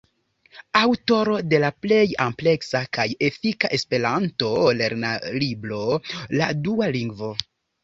[0.77, 5.85] Aŭtoro de la plej ampleksa kaj efika esperanto-lernolibro,
[6.43, 7.33] "La dua lingvo".